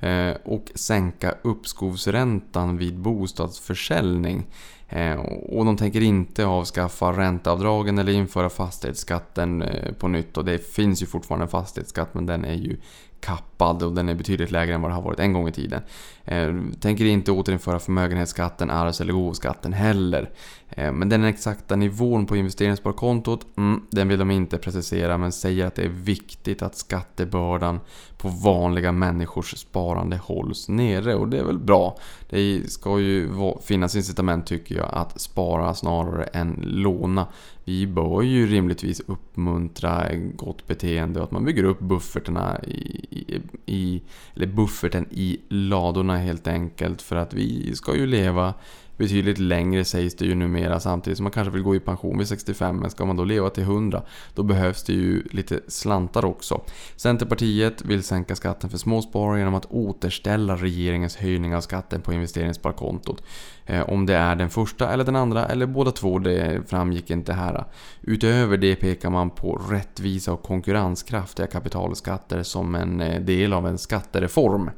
Eh, 0.06 0.36
och 0.44 0.64
sänka 0.74 1.34
uppskovsräntan 1.42 2.76
vid 2.76 2.98
bostadsförsäljning. 2.98 4.46
Eh, 4.92 5.20
och 5.20 5.64
de 5.64 5.76
tänker 5.76 6.00
inte 6.00 6.46
avskaffa 6.46 7.12
ränteavdragen 7.12 7.98
eller 7.98 8.12
införa 8.12 8.50
fastighetsskatten 8.50 9.62
eh, 9.62 9.92
på 9.92 10.08
nytt. 10.08 10.36
Och 10.36 10.44
det 10.44 10.58
finns 10.58 11.02
ju 11.02 11.06
fortfarande 11.06 11.44
en 11.44 11.48
fastighetsskatt 11.48 12.14
men 12.14 12.26
den 12.26 12.44
är 12.44 12.54
ju 12.54 12.76
kappad 13.20 13.82
och 13.82 13.92
den 13.92 14.08
är 14.08 14.14
betydligt 14.14 14.50
lägre 14.50 14.74
än 14.74 14.82
vad 14.82 14.90
det 14.90 14.94
har 14.94 15.02
varit 15.02 15.18
en 15.18 15.32
gång 15.32 15.48
i 15.48 15.52
tiden. 15.52 15.82
Eh, 16.24 16.54
tänker 16.80 17.04
inte 17.04 17.32
återinföra 17.32 17.78
förmögenhetsskatten, 17.78 18.70
arvs 18.70 19.00
eller 19.00 19.12
gåvoskatten 19.12 19.72
heller. 19.72 20.30
Eh, 20.68 20.92
men 20.92 21.08
den 21.08 21.24
exakta 21.24 21.76
nivån 21.76 22.26
på 22.26 22.36
investeringssparkontot, 22.36 23.46
mm, 23.56 23.86
den 23.90 24.08
vill 24.08 24.18
de 24.18 24.30
inte 24.30 24.58
precisera 24.58 25.18
men 25.18 25.32
säger 25.32 25.66
att 25.66 25.74
det 25.74 25.82
är 25.82 25.88
viktigt 25.88 26.62
att 26.62 26.76
skattebördan 26.76 27.80
på 28.22 28.28
vanliga 28.28 28.92
människors 28.92 29.58
sparande 29.58 30.16
hålls 30.16 30.68
nere 30.68 31.14
och 31.14 31.28
det 31.28 31.38
är 31.38 31.44
väl 31.44 31.58
bra. 31.58 31.96
Det 32.30 32.72
ska 32.72 33.00
ju 33.00 33.30
finnas 33.62 33.96
incitament 33.96 34.46
tycker 34.46 34.74
jag 34.74 34.88
att 34.92 35.20
spara 35.20 35.74
snarare 35.74 36.24
än 36.24 36.62
låna. 36.62 37.26
Vi 37.64 37.86
bör 37.86 38.22
ju 38.22 38.46
rimligtvis 38.46 39.00
uppmuntra 39.00 40.14
gott 40.36 40.66
beteende 40.66 41.20
och 41.20 41.24
att 41.24 41.30
man 41.30 41.44
bygger 41.44 41.64
upp 41.64 41.80
buffertarna 41.80 42.60
i, 42.66 43.06
i, 43.10 43.40
i, 43.66 44.02
eller 44.34 44.46
bufferten 44.46 45.06
i 45.10 45.40
ladorna 45.48 46.16
helt 46.16 46.46
enkelt 46.46 47.02
för 47.02 47.16
att 47.16 47.34
vi 47.34 47.74
ska 47.74 47.96
ju 47.96 48.06
leva 48.06 48.54
betydligt 49.02 49.38
längre 49.38 49.84
sägs 49.84 50.14
det 50.14 50.24
ju 50.24 50.34
numera 50.34 50.80
samtidigt 50.80 51.16
som 51.16 51.24
man 51.24 51.32
kanske 51.32 51.52
vill 51.52 51.62
gå 51.62 51.76
i 51.76 51.80
pension 51.80 52.18
vid 52.18 52.28
65 52.28 52.76
men 52.76 52.90
ska 52.90 53.04
man 53.04 53.16
då 53.16 53.24
leva 53.24 53.50
till 53.50 53.62
100 53.62 54.02
då 54.34 54.42
behövs 54.42 54.82
det 54.82 54.92
ju 54.92 55.22
lite 55.30 55.60
slantar 55.68 56.24
också. 56.24 56.60
Centerpartiet 56.96 57.84
vill 57.84 58.02
sänka 58.02 58.36
skatten 58.36 58.70
för 58.70 58.78
småsparare 58.78 59.38
genom 59.38 59.54
att 59.54 59.66
återställa 59.66 60.56
regeringens 60.56 61.16
höjning 61.16 61.56
av 61.56 61.60
skatten 61.60 62.00
på 62.00 62.12
investeringssparkontot. 62.12 63.22
Eh, 63.66 63.88
om 63.88 64.06
det 64.06 64.14
är 64.14 64.36
den 64.36 64.50
första 64.50 64.92
eller 64.92 65.04
den 65.04 65.16
andra 65.16 65.46
eller 65.46 65.66
båda 65.66 65.90
två, 65.90 66.18
det 66.18 66.62
framgick 66.66 67.10
inte 67.10 67.32
här. 67.32 67.64
Utöver 68.00 68.56
det 68.56 68.76
pekar 68.76 69.10
man 69.10 69.30
på 69.30 69.60
rättvisa 69.70 70.32
och 70.32 70.42
konkurrenskraftiga 70.42 71.46
kapitalskatter 71.46 72.42
som 72.42 72.74
en 72.74 73.00
eh, 73.00 73.20
del 73.20 73.52
av 73.52 73.66
en 73.66 73.78
skattereform. 73.78 74.70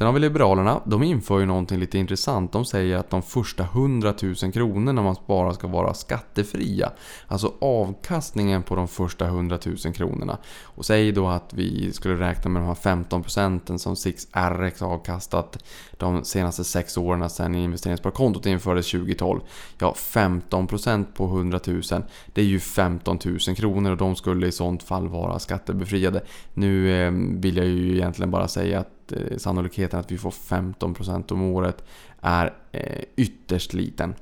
Sen 0.00 0.06
har 0.06 0.14
vi 0.14 0.20
Liberalerna. 0.20 0.80
De 0.84 1.02
inför 1.02 1.40
ju 1.40 1.46
någonting 1.46 1.78
lite 1.78 1.98
intressant. 1.98 2.52
De 2.52 2.64
säger 2.64 2.96
att 2.96 3.10
de 3.10 3.22
första 3.22 3.62
100 3.62 4.14
000 4.42 4.52
kronorna 4.52 5.02
man 5.02 5.14
sparar 5.14 5.52
ska 5.52 5.66
vara 5.66 5.94
skattefria. 5.94 6.92
Alltså 7.26 7.54
avkastningen 7.60 8.62
på 8.62 8.76
de 8.76 8.88
första 8.88 9.24
100 9.24 9.58
000 9.84 9.94
kronorna. 9.94 10.38
Och 10.62 10.84
säg 10.84 11.12
då 11.12 11.28
att 11.28 11.54
vi 11.54 11.92
skulle 11.92 12.14
räkna 12.14 12.50
med 12.50 12.62
de 12.62 12.66
här 12.66 12.74
15 12.74 13.22
procenten 13.22 13.78
som 13.78 13.94
6RX 13.94 14.84
avkastat 14.84 15.64
de 15.96 16.24
senaste 16.24 16.64
sex 16.64 16.96
åren 16.96 17.30
sedan 17.30 17.54
investeringssparkontot 17.54 18.46
infördes 18.46 18.90
2012. 18.90 19.40
Ja, 19.78 19.94
15% 19.96 21.04
på 21.14 21.24
100 21.24 21.60
000 21.66 21.82
det 22.26 22.40
är 22.40 22.46
ju 22.46 22.60
15 22.60 23.18
000 23.24 23.38
kronor 23.56 23.90
och 23.90 23.96
de 23.96 24.16
skulle 24.16 24.46
i 24.46 24.52
sånt 24.52 24.82
fall 24.82 25.08
vara 25.08 25.38
skattebefriade. 25.38 26.22
Nu 26.54 27.02
eh, 27.02 27.12
vill 27.40 27.56
jag 27.56 27.66
ju 27.66 27.96
egentligen 27.96 28.30
bara 28.30 28.48
säga 28.48 28.80
att 28.80 28.99
Eh, 29.12 29.36
sannolikheten 29.36 30.00
att 30.00 30.10
vi 30.10 30.18
får 30.18 30.30
15% 30.30 31.32
om 31.32 31.42
året 31.42 31.84
är 32.20 32.54
eh, 32.72 33.04
ytterst 33.16 33.72
liten. 33.72 34.14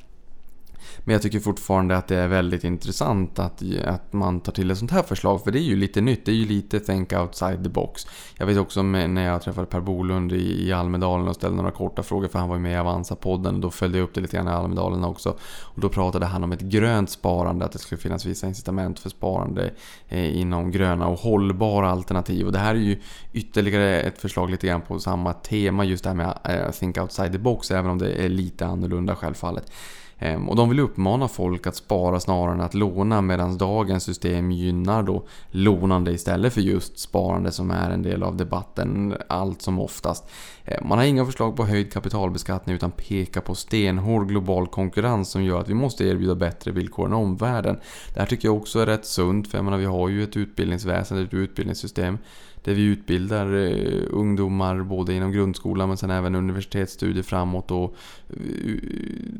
Men 1.04 1.12
jag 1.12 1.22
tycker 1.22 1.40
fortfarande 1.40 1.96
att 1.96 2.08
det 2.08 2.16
är 2.16 2.28
väldigt 2.28 2.64
intressant 2.64 3.38
att, 3.38 3.62
att 3.84 4.12
man 4.12 4.40
tar 4.40 4.52
till 4.52 4.70
ett 4.70 4.78
sånt 4.78 4.90
här 4.90 5.02
förslag. 5.02 5.44
För 5.44 5.50
det 5.50 5.58
är 5.58 5.62
ju 5.62 5.76
lite 5.76 6.00
nytt. 6.00 6.26
Det 6.26 6.32
är 6.32 6.36
ju 6.36 6.46
lite 6.46 6.80
think 6.80 7.12
outside 7.12 7.64
the 7.64 7.68
box. 7.68 8.06
Jag 8.38 8.46
vet 8.46 8.58
också 8.58 8.82
när 8.82 9.24
jag 9.24 9.42
träffade 9.42 9.66
Per 9.66 9.80
Bolund 9.80 10.32
i, 10.32 10.66
i 10.68 10.72
Almedalen 10.72 11.28
och 11.28 11.34
ställde 11.34 11.56
några 11.56 11.70
korta 11.70 12.02
frågor. 12.02 12.28
För 12.28 12.38
han 12.38 12.48
var 12.48 12.56
ju 12.56 12.62
med 12.62 12.72
i 12.72 12.76
Avanza-podden. 12.76 13.60
Då 13.60 13.70
följde 13.70 13.98
jag 13.98 14.04
upp 14.04 14.14
det 14.14 14.20
lite 14.20 14.36
grann 14.36 14.48
i 14.48 14.50
Almedalen 14.50 15.04
också. 15.04 15.30
Och 15.62 15.80
då 15.80 15.88
pratade 15.88 16.26
han 16.26 16.44
om 16.44 16.52
ett 16.52 16.60
grönt 16.60 17.10
sparande. 17.10 17.64
Att 17.64 17.72
det 17.72 17.78
skulle 17.78 18.00
finnas 18.00 18.26
vissa 18.26 18.46
incitament 18.46 18.98
för 18.98 19.10
sparande 19.10 19.70
eh, 20.08 20.40
inom 20.40 20.70
gröna 20.70 21.06
och 21.06 21.18
hållbara 21.18 21.90
alternativ. 21.90 22.46
Och 22.46 22.52
det 22.52 22.58
här 22.58 22.74
är 22.74 22.78
ju 22.78 23.00
ytterligare 23.32 24.00
ett 24.00 24.18
förslag 24.18 24.50
lite 24.50 24.66
grann 24.66 24.80
på 24.80 24.98
samma 24.98 25.32
tema. 25.32 25.84
Just 25.84 26.04
det 26.04 26.10
här 26.10 26.16
med 26.16 26.38
eh, 26.44 26.70
think 26.70 26.98
outside 26.98 27.32
the 27.32 27.38
box. 27.38 27.70
Även 27.70 27.90
om 27.90 27.98
det 27.98 28.12
är 28.12 28.28
lite 28.28 28.66
annorlunda 28.66 29.16
självfallet. 29.16 29.72
Ehm, 30.18 30.48
och 30.48 30.56
de 30.56 30.68
vill 30.68 30.80
uppmana 30.80 31.28
folk 31.28 31.66
att 31.66 31.76
spara 31.76 32.20
snarare 32.20 32.54
än 32.54 32.60
att 32.60 32.74
låna 32.74 33.20
medan 33.20 33.58
dagens 33.58 34.04
system 34.04 34.50
gynnar 34.50 35.02
då 35.02 35.26
lånande 35.50 36.12
istället 36.12 36.52
för 36.52 36.60
just 36.60 36.98
sparande 36.98 37.52
som 37.52 37.70
är 37.70 37.90
en 37.90 38.02
del 38.02 38.22
av 38.22 38.36
debatten 38.36 39.14
allt 39.28 39.62
som 39.62 39.80
oftast. 39.80 40.30
Ehm, 40.64 40.88
man 40.88 40.98
har 40.98 41.04
inga 41.04 41.24
förslag 41.24 41.56
på 41.56 41.64
höjd 41.64 41.92
kapitalbeskattning 41.92 42.74
utan 42.74 42.90
pekar 42.90 43.40
på 43.40 43.54
stenhård 43.54 44.28
global 44.28 44.66
konkurrens 44.66 45.30
som 45.30 45.44
gör 45.44 45.60
att 45.60 45.68
vi 45.68 45.74
måste 45.74 46.04
erbjuda 46.04 46.34
bättre 46.34 46.70
villkor 46.70 47.06
än 47.06 47.12
omvärlden. 47.12 47.80
Det 48.14 48.20
här 48.20 48.26
tycker 48.26 48.48
jag 48.48 48.56
också 48.56 48.78
är 48.78 48.86
rätt 48.86 49.04
sunt 49.04 49.48
för 49.48 49.58
jag 49.58 49.64
menar, 49.64 49.78
vi 49.78 49.84
har 49.84 50.08
ju 50.08 50.22
ett 50.22 50.36
utbildningsväsende, 50.36 51.22
ett 51.22 51.34
utbildningssystem 51.34 52.18
där 52.64 52.74
vi 52.74 52.82
utbildar 52.82 53.54
eh, 53.54 54.02
ungdomar 54.10 54.82
både 54.82 55.14
inom 55.14 55.32
grundskolan 55.32 55.88
men 55.88 55.96
sen 55.96 56.10
även 56.10 56.34
universitetsstudier 56.34 57.22
framåt 57.22 57.70
och 57.70 57.94
eh, 58.30 58.36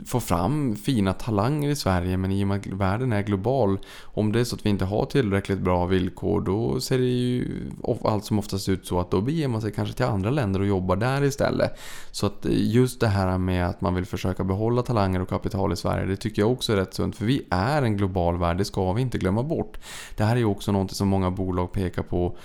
får 0.07 0.21
fram 0.21 0.77
fina 0.77 1.13
talanger 1.13 1.71
i 1.71 1.77
Sverige 1.77 2.17
men 2.17 2.33
i 2.33 2.45
och 2.45 2.49
med 2.49 2.59
att 2.59 2.67
världen 2.67 3.13
är 3.13 3.23
global 3.23 3.79
om 4.03 4.33
det 4.33 4.41
är 4.41 4.45
så 4.45 4.57
att 4.57 4.67
vi 4.67 4.71
inte 4.71 4.85
har 4.85 5.05
tillräckligt 5.05 5.59
bra 5.59 5.87
villkor 5.87 6.41
då 6.41 6.81
ser 6.81 6.99
det 6.99 7.05
ju 7.05 7.71
allt 8.05 8.25
som 8.25 8.39
oftast 8.39 8.69
ut 8.69 8.87
så 8.87 9.01
att 9.01 9.11
då 9.11 9.21
beger 9.21 9.49
man 9.49 9.61
sig 9.61 9.73
kanske 9.73 9.95
till 9.95 10.05
andra 10.05 10.31
länder 10.31 10.61
och 10.61 10.67
jobbar 10.67 10.97
där 10.97 11.25
istället. 11.25 11.79
Så 12.11 12.27
att 12.27 12.47
eh, 12.47 12.53
just 12.55 13.01
det 13.01 13.09
här 13.09 13.39
med 13.39 13.67
att 13.67 13.81
man 13.81 13.95
vill 13.95 14.07
försöka 14.07 14.45
behålla 14.45 14.83
talanger 14.83 15.23
och 15.23 15.29
kapital 15.29 15.73
i 15.73 15.77
Sverige 15.77 16.07
det 16.07 16.17
tycker 16.17 16.43
jag 16.43 16.53
också 16.53 16.73
är 16.73 16.77
rätt 16.77 16.95
sunt 16.95 17.17
för 17.17 17.25
vi 17.25 17.43
är 17.51 17.83
en 17.83 17.97
global 17.97 18.39
värld, 18.39 18.59
det 18.59 18.65
ska 18.65 18.93
vi 18.93 19.03
inte 19.03 19.19
glömma 19.19 19.43
bort. 19.43 19.79
Det 20.17 20.25
här 20.25 20.37
är 20.37 20.41
ju 20.41 20.45
också 20.45 20.73
något 20.73 20.91
som 20.91 21.09
många 21.09 21.31
bolag 21.31 21.73
pekar 21.73 22.03
på 22.03 22.37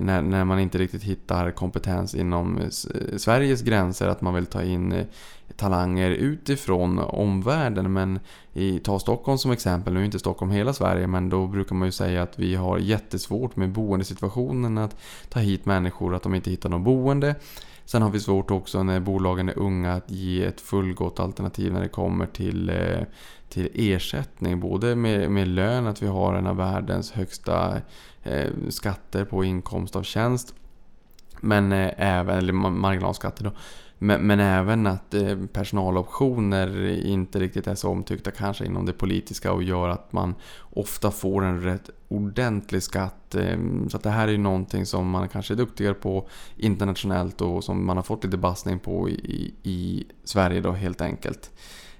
när, 0.00 0.15
när 0.22 0.44
man 0.44 0.58
inte 0.58 0.78
riktigt 0.78 1.02
hittar 1.02 1.50
kompetens 1.50 2.14
inom 2.14 2.58
eh, 2.58 2.68
Sveriges 3.16 3.62
gränser, 3.62 4.08
att 4.08 4.20
man 4.20 4.34
vill 4.34 4.46
ta 4.46 4.62
in 4.62 4.92
eh, 4.92 5.06
talanger 5.56 6.10
utifrån 6.10 6.98
omvärlden. 6.98 7.92
Men 7.92 8.20
i, 8.52 8.78
ta 8.78 8.98
Stockholm 8.98 9.38
som 9.38 9.50
exempel, 9.50 9.94
nu 9.94 10.00
är 10.00 10.04
inte 10.04 10.18
Stockholm 10.18 10.50
hela 10.50 10.72
Sverige, 10.72 11.06
men 11.06 11.28
då 11.28 11.46
brukar 11.46 11.74
man 11.74 11.88
ju 11.88 11.92
säga 11.92 12.22
att 12.22 12.38
vi 12.38 12.54
har 12.54 12.78
jättesvårt 12.78 13.56
med 13.56 13.72
boendesituationen, 13.72 14.78
att 14.78 14.96
ta 15.28 15.40
hit 15.40 15.66
människor, 15.66 16.14
att 16.14 16.22
de 16.22 16.34
inte 16.34 16.50
hittar 16.50 16.68
något 16.68 16.84
boende. 16.84 17.34
Sen 17.86 18.02
har 18.02 18.10
vi 18.10 18.20
svårt 18.20 18.50
också 18.50 18.82
när 18.82 19.00
bolagen 19.00 19.48
är 19.48 19.58
unga 19.58 19.92
att 19.92 20.10
ge 20.10 20.44
ett 20.44 20.60
fullgott 20.60 21.20
alternativ 21.20 21.72
när 21.72 21.80
det 21.80 21.88
kommer 21.88 22.26
till, 22.26 22.70
eh, 22.70 23.00
till 23.48 23.70
ersättning. 23.74 24.60
Både 24.60 24.96
med, 24.96 25.30
med 25.30 25.48
lön, 25.48 25.86
att 25.86 26.02
vi 26.02 26.06
har 26.06 26.34
en 26.34 26.46
av 26.46 26.56
världens 26.56 27.12
högsta 27.12 27.80
eh, 28.22 28.50
skatter 28.68 29.24
på 29.24 29.44
inkomst 29.44 29.96
av 29.96 30.02
tjänst. 30.02 30.54
Men 31.40 31.72
eh, 31.72 31.90
även, 31.96 32.38
eller 32.38 32.52
marginalskatter 32.52 33.44
då. 33.44 33.50
Men, 33.98 34.26
men, 34.26 34.40
även 34.40 34.86
att 34.86 35.14
eh, 35.14 35.36
personaloptioner 35.52 36.88
inte 37.06 37.40
riktigt 37.40 37.66
är 37.66 37.74
så 37.74 37.88
omtyckta 37.88 38.30
kanske 38.30 38.66
inom 38.66 38.86
det 38.86 38.92
politiska 38.92 39.52
och 39.52 39.62
gör 39.62 39.88
att 39.88 40.12
man 40.12 40.34
ofta 40.60 41.10
får 41.10 41.44
en 41.44 41.62
rätt 41.62 41.90
ordentlig 42.08 42.82
skatt. 42.82 43.34
Eh, 43.34 43.58
så 43.88 43.96
att 43.96 44.02
det 44.02 44.10
här 44.10 44.28
är 44.28 44.32
ju 44.32 44.38
någonting 44.38 44.86
som 44.86 45.10
man 45.10 45.28
kanske 45.28 45.54
är 45.54 45.56
duktigare 45.56 45.94
på 45.94 46.28
internationellt 46.56 47.40
och 47.40 47.64
som 47.64 47.86
man 47.86 47.96
har 47.96 48.04
fått 48.04 48.24
lite 48.24 48.36
bassning 48.36 48.78
på 48.78 49.08
i, 49.08 49.54
i 49.62 50.04
Sverige 50.24 50.60
då 50.60 50.72
helt 50.72 51.00
enkelt. 51.00 51.50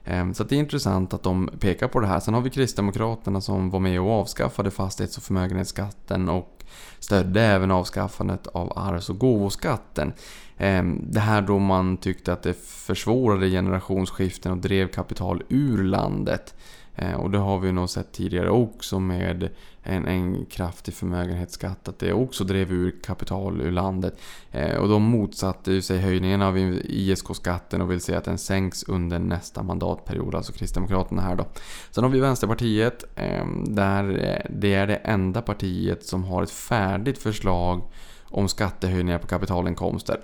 Ehm, 0.07 0.35
så 0.35 0.45
det 0.45 0.57
är 0.57 0.59
intressant 0.59 1.15
att 1.15 1.23
de 1.23 1.51
pekar 1.61 1.89
på 1.89 2.01
det 2.01 2.07
här. 2.07 2.21
Sen 2.21 2.35
har 2.35 2.41
vi 2.41 2.51
Kristdemokraterna 2.51 3.41
som 3.41 3.71
var 3.71 3.81
med 3.81 4.01
och 4.01 4.11
avskaffade 4.11 4.71
fastighets 4.71 5.17
och 5.17 5.23
förmögenhetsskatten 5.23 6.29
och 6.29 6.65
stödde 6.99 7.43
även 7.43 7.71
avskaffandet 7.71 8.47
av 8.47 8.79
arvs 8.79 9.11
och 9.11 9.19
gåvoskatten. 9.19 10.13
Ehm, 10.59 11.05
det 11.11 11.21
här 11.21 11.43
då 11.43 11.59
man 11.59 11.97
tyckte 11.97 12.33
att 12.33 12.43
det 12.43 12.67
försvårade 12.67 13.51
generationsskiften 13.51 14.53
och 14.53 14.59
drev 14.59 14.89
kapital 14.89 15.43
ur 15.49 15.85
landet. 15.85 16.55
Eh, 16.97 17.15
och 17.15 17.31
det 17.31 17.38
har 17.38 17.59
vi 17.59 17.73
nog 17.73 17.91
sett 17.91 18.12
tidigare 18.12 18.50
också 18.50 18.99
med 19.00 19.49
en, 19.83 20.07
en 20.07 20.47
kraftig 20.47 20.95
förmögenhetsskatt. 20.95 21.88
Att 21.88 21.99
det 21.99 22.12
också 22.12 22.45
drev 22.45 22.73
ur 22.73 22.95
kapital 23.03 23.61
ur 23.61 23.71
landet. 23.71 24.19
Eh, 24.50 24.76
och 24.76 24.88
de 24.88 25.03
motsatte 25.03 25.83
sig 25.83 25.99
höjningen 25.99 26.43
av 26.43 26.59
ISK-skatten 26.85 27.81
och 27.81 27.91
vill 27.91 28.00
se 28.00 28.15
att 28.15 28.25
den 28.25 28.38
sänks 28.38 28.83
under 28.83 29.19
nästa 29.19 29.62
mandatperiod. 29.62 30.35
Alltså 30.35 30.53
Kristdemokraterna 30.53 31.23
här 31.23 31.37
då. 31.37 31.47
Sen 31.91 32.05
har 32.05 32.11
vi 32.11 32.21
Vänsterpartiet. 32.21 33.05
Eh, 33.17 33.47
där 33.67 34.05
det 34.50 34.75
är 34.75 34.87
det 34.87 34.97
enda 34.97 35.43
partiet 35.43 36.07
som 36.07 36.25
har 36.25 36.43
ett 36.43 36.50
färdigt 36.50 37.19
förslag 37.19 37.83
om 38.25 38.49
skattehöjningar 38.49 39.19
på 39.19 39.26
kapitalinkomster. 39.26 40.21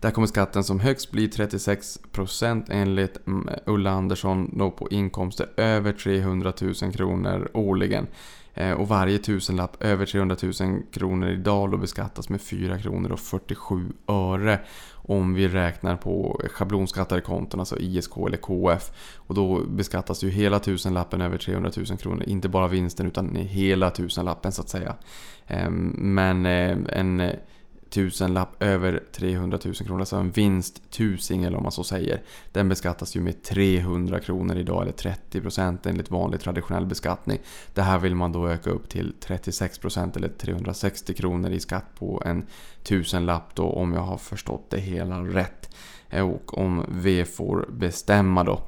Där 0.00 0.10
kommer 0.10 0.26
skatten 0.26 0.64
som 0.64 0.80
högst 0.80 1.10
bli 1.10 1.28
36% 1.28 2.64
enligt 2.68 3.26
mm, 3.26 3.48
Ulla 3.66 3.90
Andersson 3.90 4.58
då 4.58 4.70
på 4.70 4.88
inkomster 4.90 5.50
över 5.56 5.92
300 5.92 6.52
000 6.60 6.74
kronor 6.74 7.50
årligen. 7.54 8.06
Eh, 8.54 8.72
och 8.72 8.88
varje 8.88 9.18
tusenlapp 9.18 9.82
över 9.82 10.06
300 10.06 10.36
000 10.42 10.82
kronor 10.92 11.28
idag 11.28 11.70
då 11.70 11.76
beskattas 11.76 12.28
med 12.28 12.40
4 12.40 12.78
kronor 12.78 13.12
och 13.12 13.20
47 13.20 13.92
öre. 14.08 14.60
Om 14.92 15.34
vi 15.34 15.48
räknar 15.48 15.96
på 15.96 16.40
schablonskattade 16.50 17.20
konton, 17.20 17.60
alltså 17.60 17.78
ISK 17.78 18.16
eller 18.16 18.36
KF. 18.36 18.92
Och 19.16 19.34
då 19.34 19.64
beskattas 19.64 20.24
ju 20.24 20.30
hela 20.30 20.58
tusenlappen 20.58 21.20
över 21.20 21.38
300 21.38 21.70
000 21.76 21.98
kronor. 21.98 22.22
Inte 22.26 22.48
bara 22.48 22.68
vinsten 22.68 23.06
utan 23.06 23.36
hela 23.36 23.90
tusenlappen 23.90 24.52
så 24.52 24.62
att 24.62 24.68
säga. 24.68 24.94
Ehm, 25.46 25.94
men 25.96 26.46
eh, 26.46 26.78
en 26.88 27.20
eh, 27.20 27.34
tusenlapp 27.90 28.62
över 28.62 29.02
300 29.12 29.58
000 29.64 29.74
kronor, 29.74 30.00
alltså 30.00 30.16
en 30.16 30.30
vinst 30.30 30.90
tusing 30.90 31.44
eller 31.44 31.56
om 31.56 31.62
man 31.62 31.72
så 31.72 31.84
säger. 31.84 32.22
Den 32.52 32.68
beskattas 32.68 33.16
ju 33.16 33.20
med 33.20 33.42
300 33.42 34.20
kronor 34.20 34.56
idag 34.56 34.82
eller 34.82 34.92
30% 34.92 35.88
enligt 35.88 36.10
vanlig 36.10 36.40
traditionell 36.40 36.86
beskattning. 36.86 37.38
Det 37.74 37.82
här 37.82 37.98
vill 37.98 38.14
man 38.14 38.32
då 38.32 38.48
öka 38.48 38.70
upp 38.70 38.88
till 38.88 39.14
36% 39.20 40.16
eller 40.16 40.28
360 40.28 41.14
kronor 41.14 41.50
i 41.50 41.60
skatt 41.60 41.86
på 41.98 42.22
en 42.24 42.46
tusenlapp 42.82 43.54
då 43.54 43.64
om 43.64 43.92
jag 43.92 44.02
har 44.02 44.18
förstått 44.18 44.70
det 44.70 44.80
hela 44.80 45.20
rätt. 45.20 45.76
Eh, 46.10 46.28
och 46.28 46.58
om 46.58 46.84
V 46.88 47.24
får 47.24 47.68
bestämma 47.70 48.44
då. 48.44 48.60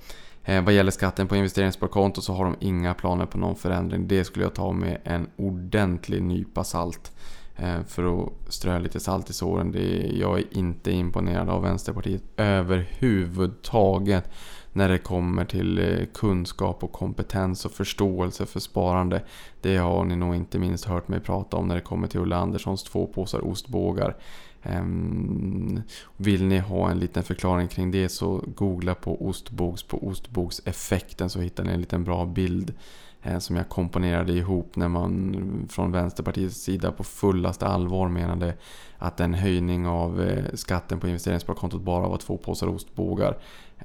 Eh, 0.45 0.65
vad 0.65 0.75
gäller 0.75 0.91
skatten 0.91 1.29
på 1.29 1.37
investeringssparkonto 1.37 2.21
så 2.21 2.33
har 2.33 2.45
de 2.45 2.57
inga 2.61 2.95
planer 2.95 3.27
på 3.27 3.39
någon 3.39 3.57
förändring. 3.57 4.09
Det 4.09 4.25
skulle 4.25 4.45
jag 4.45 4.55
ta 4.55 4.73
med 4.73 4.99
en 5.05 5.27
ordentlig 5.37 6.23
nypa 6.23 6.65
salt. 6.65 7.13
Eh, 7.57 7.83
för 7.87 8.23
att 8.23 8.33
strö 8.49 8.79
lite 8.79 9.01
salt 9.01 9.31
i 9.31 9.33
såren. 9.33 9.73
Det, 9.73 10.11
jag 10.15 10.39
är 10.39 10.45
inte 10.51 10.93
imponerad 10.93 11.49
av 11.49 11.63
Vänsterpartiet 11.63 12.23
överhuvudtaget 12.37 14.31
när 14.73 14.89
det 14.89 14.99
kommer 14.99 15.45
till 15.45 15.79
eh, 15.79 16.07
kunskap 16.15 16.85
och 16.85 16.93
kompetens 16.93 17.65
och 17.65 17.73
förståelse 17.73 18.47
för 18.47 18.61
sparande. 18.61 19.23
Det 19.61 19.77
har 19.77 20.05
ni 20.05 20.17
nog 20.17 20.35
inte 20.35 20.59
minst 20.59 20.85
hört 20.85 21.09
mig 21.09 21.21
prata 21.21 21.57
om 21.57 21.69
när 21.69 21.75
det 21.75 21.81
kommer 21.81 22.09
till 22.09 22.21
Ulla 22.21 22.37
Anderssons 22.37 22.83
två 22.83 23.07
påsar 23.07 23.47
ostbågar. 23.47 24.17
Ehm, 24.63 25.83
vill 26.17 26.45
ni 26.45 26.59
ha 26.59 26.91
en 26.91 26.99
liten 26.99 27.23
förklaring 27.23 27.69
kring 27.69 27.91
det 27.91 28.09
så 28.09 28.45
googla 28.55 28.95
på 28.95 29.29
ostbågs 29.29 29.83
på 29.83 30.07
ostbågseffekten 30.09 31.31
så 31.31 31.41
hittar 31.41 31.65
ni 31.65 31.73
en 31.73 31.81
liten 31.81 32.05
bra 32.05 32.27
bild 32.27 32.75
Eh, 33.23 33.39
som 33.39 33.57
jag 33.57 33.69
komponerade 33.69 34.33
ihop 34.33 34.77
när 34.77 34.89
man 34.89 35.67
från 35.71 35.93
Vänsterpartiets 35.93 36.57
sida 36.57 36.93
på 36.93 37.05
fullaste 37.05 37.67
allvar 37.67 38.09
menade 38.09 38.55
att 38.99 39.21
en 39.21 39.35
höjning 39.35 39.87
av 39.87 40.23
eh, 40.23 40.45
skatten 40.55 41.01
på 41.01 41.07
investeringssparkontot 41.07 41.83
bara 41.83 42.09
var 42.09 42.17
två 42.17 42.37
påsar 42.37 42.67
ostbågar. 42.67 43.39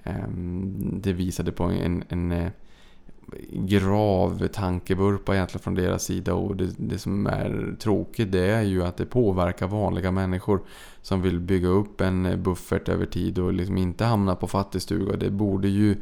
Ehm, 0.03 1.01
det 1.01 1.13
visade 1.13 1.51
på 1.51 1.63
en, 1.63 2.03
en 2.09 2.31
eh, 2.31 2.51
grav 3.51 4.47
tankevurpa 4.47 5.35
egentligen 5.35 5.63
från 5.63 5.75
deras 5.75 6.03
sida 6.03 6.33
och 6.33 6.55
det, 6.55 6.69
det, 6.77 6.97
som 6.97 7.27
är 7.27 7.75
tråkigt 7.79 8.31
det 8.31 8.51
är 8.51 8.61
ju 8.61 8.83
att 8.83 8.97
det 8.97 9.05
påverkar 9.05 9.67
vanliga 9.67 10.11
människor 10.11 10.61
som 11.01 11.21
vill 11.21 11.39
bygga 11.39 11.67
upp 11.67 12.01
en 12.01 12.43
buffert 12.43 12.89
över 12.89 13.05
tid 13.05 13.39
och 13.39 13.53
liksom 13.53 13.77
inte 13.77 14.05
hamna 14.05 14.35
på 14.35 14.47
fattigstuga. 14.47 15.17
Det 15.17 15.29
borde 15.29 15.67
ju 15.67 15.95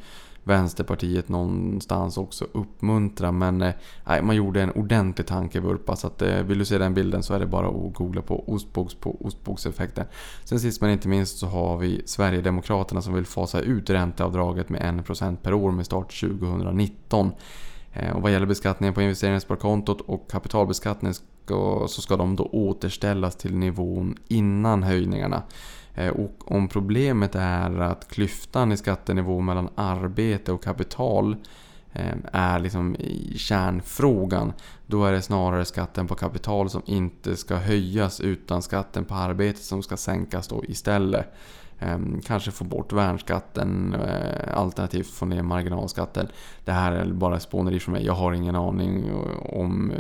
Vänsterpartiet 0.47 1.29
någonstans 1.29 2.17
också 2.17 2.47
uppmuntra. 2.51 3.31
Men 3.31 3.61
eh, 3.61 3.73
nej, 4.05 4.21
man 4.21 4.35
gjorde 4.35 4.61
en 4.61 4.71
ordentlig 4.71 5.27
tankevurpa. 5.27 5.95
Så 5.95 6.07
att, 6.07 6.21
eh, 6.21 6.43
vill 6.43 6.59
du 6.59 6.65
se 6.65 6.77
den 6.77 6.93
bilden 6.93 7.23
så 7.23 7.33
är 7.33 7.39
det 7.39 7.45
bara 7.45 7.67
att 7.67 7.93
googla 7.93 8.21
på 8.21 8.49
ostbågs 8.49 8.95
på 8.95 9.17
ostbågseffekten. 9.19 10.05
Sen 10.43 10.59
sist 10.59 10.81
men 10.81 10.89
inte 10.89 11.07
minst 11.07 11.37
så 11.37 11.47
har 11.47 11.77
vi 11.77 12.01
Sverigedemokraterna 12.05 13.01
som 13.01 13.13
vill 13.13 13.25
fasa 13.25 13.61
ut 13.61 13.89
ränteavdraget 13.89 14.69
med 14.69 14.81
1% 14.81 15.37
per 15.41 15.53
år 15.53 15.71
med 15.71 15.85
start 15.85 16.19
2019. 16.19 17.31
Eh, 17.93 18.15
och 18.15 18.21
vad 18.21 18.31
gäller 18.31 18.45
beskattningen 18.45 18.93
på 18.93 19.01
investeringssparkontot 19.01 20.01
och 20.01 20.31
kapitalbeskattning 20.31 21.13
så 21.87 22.01
ska 22.01 22.17
de 22.17 22.35
då 22.35 22.43
återställas 22.43 23.35
till 23.35 23.55
nivån 23.55 24.17
innan 24.27 24.83
höjningarna. 24.83 25.43
Eh, 25.95 26.09
och 26.09 26.51
om 26.51 26.67
problemet 26.67 27.35
är 27.35 27.79
att 27.79 28.07
klyftan 28.07 28.71
i 28.71 28.77
skattenivå 28.77 29.41
mellan 29.41 29.69
arbete 29.75 30.51
och 30.51 30.63
kapital 30.63 31.35
eh, 31.93 32.15
är 32.31 32.59
liksom 32.59 32.95
kärnfrågan. 33.35 34.53
Då 34.87 35.05
är 35.05 35.11
det 35.11 35.21
snarare 35.21 35.65
skatten 35.65 36.07
på 36.07 36.15
kapital 36.15 36.69
som 36.69 36.81
inte 36.85 37.35
ska 37.35 37.55
höjas 37.55 38.19
utan 38.19 38.61
skatten 38.61 39.05
på 39.05 39.15
arbete 39.15 39.59
som 39.59 39.83
ska 39.83 39.97
sänkas 39.97 40.47
då 40.47 40.63
istället. 40.65 41.33
Eh, 41.79 41.99
kanske 42.25 42.51
få 42.51 42.63
bort 42.63 42.93
värnskatten 42.93 43.95
alternativt 44.53 45.07
få 45.07 45.25
ner 45.25 45.43
marginalskatten. 45.43 46.27
Det 46.65 46.71
här 46.71 46.91
är 46.91 47.13
bara 47.13 47.39
spåneri 47.39 47.79
från 47.79 47.93
mig. 47.93 48.05
Jag 48.05 48.13
har 48.13 48.33
ingen 48.33 48.55
aning 48.55 49.11
om 49.39 49.91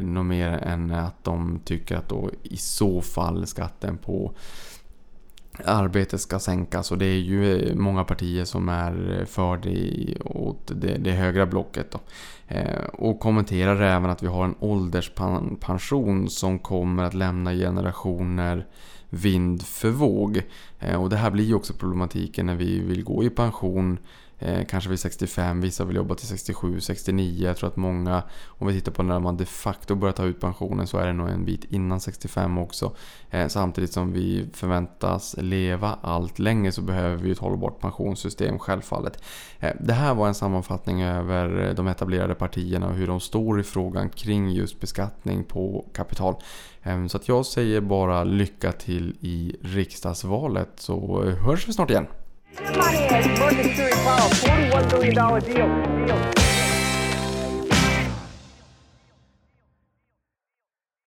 något 0.00 0.26
mer 0.26 0.48
än 0.48 0.90
att 0.90 1.24
de 1.24 1.60
tycker 1.64 1.96
att 1.96 2.08
då 2.08 2.30
i 2.42 2.56
så 2.56 3.00
fall 3.00 3.46
skatten 3.46 3.98
på 3.98 4.34
arbetet 5.64 6.20
ska 6.20 6.38
sänkas 6.38 6.92
och 6.92 6.98
det 6.98 7.06
är 7.06 7.18
ju 7.18 7.62
eh, 7.62 7.74
många 7.74 8.04
partier 8.04 8.44
som 8.44 8.68
är 8.68 9.18
eh, 9.20 9.26
för 9.26 9.56
det 9.56 10.16
åt 10.24 10.72
det, 10.74 10.98
det 10.98 11.10
högra 11.10 11.46
blocket. 11.46 11.90
Då. 11.90 11.98
Eh, 12.48 12.84
och 12.92 13.20
kommenterar 13.20 13.80
även 13.80 14.10
att 14.10 14.22
vi 14.22 14.26
har 14.26 14.44
en 14.44 14.54
ålderspension 14.60 16.30
som 16.30 16.58
kommer 16.58 17.04
att 17.04 17.14
lämna 17.14 17.52
generationer 17.52 18.66
vind 19.10 19.62
för 19.62 19.90
våg. 19.90 20.42
Eh, 20.78 21.02
och 21.02 21.10
det 21.10 21.16
här 21.16 21.30
blir 21.30 21.44
ju 21.44 21.54
också 21.54 21.72
problematiken 21.74 22.46
när 22.46 22.56
vi 22.56 22.80
vill 22.80 23.04
gå 23.04 23.24
i 23.24 23.30
pension 23.30 23.98
Eh, 24.42 24.64
kanske 24.64 24.90
vid 24.90 25.00
65, 25.00 25.60
vissa 25.60 25.84
vill 25.84 25.96
jobba 25.96 26.14
till 26.14 26.26
67, 26.26 26.80
69. 26.80 27.46
Jag 27.46 27.56
tror 27.56 27.68
att 27.68 27.76
många, 27.76 28.22
om 28.46 28.66
vi 28.66 28.74
tittar 28.74 28.92
på 28.92 29.02
när 29.02 29.20
man 29.20 29.36
de 29.36 29.46
facto 29.46 29.94
börjar 29.94 30.12
ta 30.12 30.24
ut 30.24 30.40
pensionen 30.40 30.86
så 30.86 30.98
är 30.98 31.06
det 31.06 31.12
nog 31.12 31.28
en 31.28 31.44
bit 31.44 31.64
innan 31.64 32.00
65 32.00 32.58
också. 32.58 32.92
Eh, 33.30 33.48
samtidigt 33.48 33.92
som 33.92 34.12
vi 34.12 34.46
förväntas 34.52 35.34
leva 35.38 35.98
allt 36.02 36.38
längre 36.38 36.72
så 36.72 36.82
behöver 36.82 37.16
vi 37.16 37.30
ett 37.30 37.38
hållbart 37.38 37.80
pensionssystem 37.80 38.58
självfallet. 38.58 39.22
Eh, 39.58 39.72
det 39.80 39.92
här 39.92 40.14
var 40.14 40.28
en 40.28 40.34
sammanfattning 40.34 41.02
över 41.02 41.74
de 41.74 41.88
etablerade 41.88 42.34
partierna 42.34 42.88
och 42.88 42.94
hur 42.94 43.06
de 43.06 43.20
står 43.20 43.60
i 43.60 43.62
frågan 43.62 44.08
kring 44.08 44.50
just 44.50 44.80
beskattning 44.80 45.44
på 45.44 45.84
kapital. 45.92 46.34
Ehm, 46.82 47.08
så 47.08 47.16
att 47.16 47.28
jag 47.28 47.46
säger 47.46 47.80
bara 47.80 48.24
lycka 48.24 48.72
till 48.72 49.16
i 49.20 49.56
riksdagsvalet 49.62 50.70
så 50.76 51.24
hörs 51.24 51.68
vi 51.68 51.72
snart 51.72 51.90
igen. 51.90 52.06
Money. 52.58 53.06
Mercury 53.38 53.92
Power, 53.92 54.28
$41 54.30 54.90
billion 54.90 55.40
deal. 55.40 56.06
deal. 56.06 56.39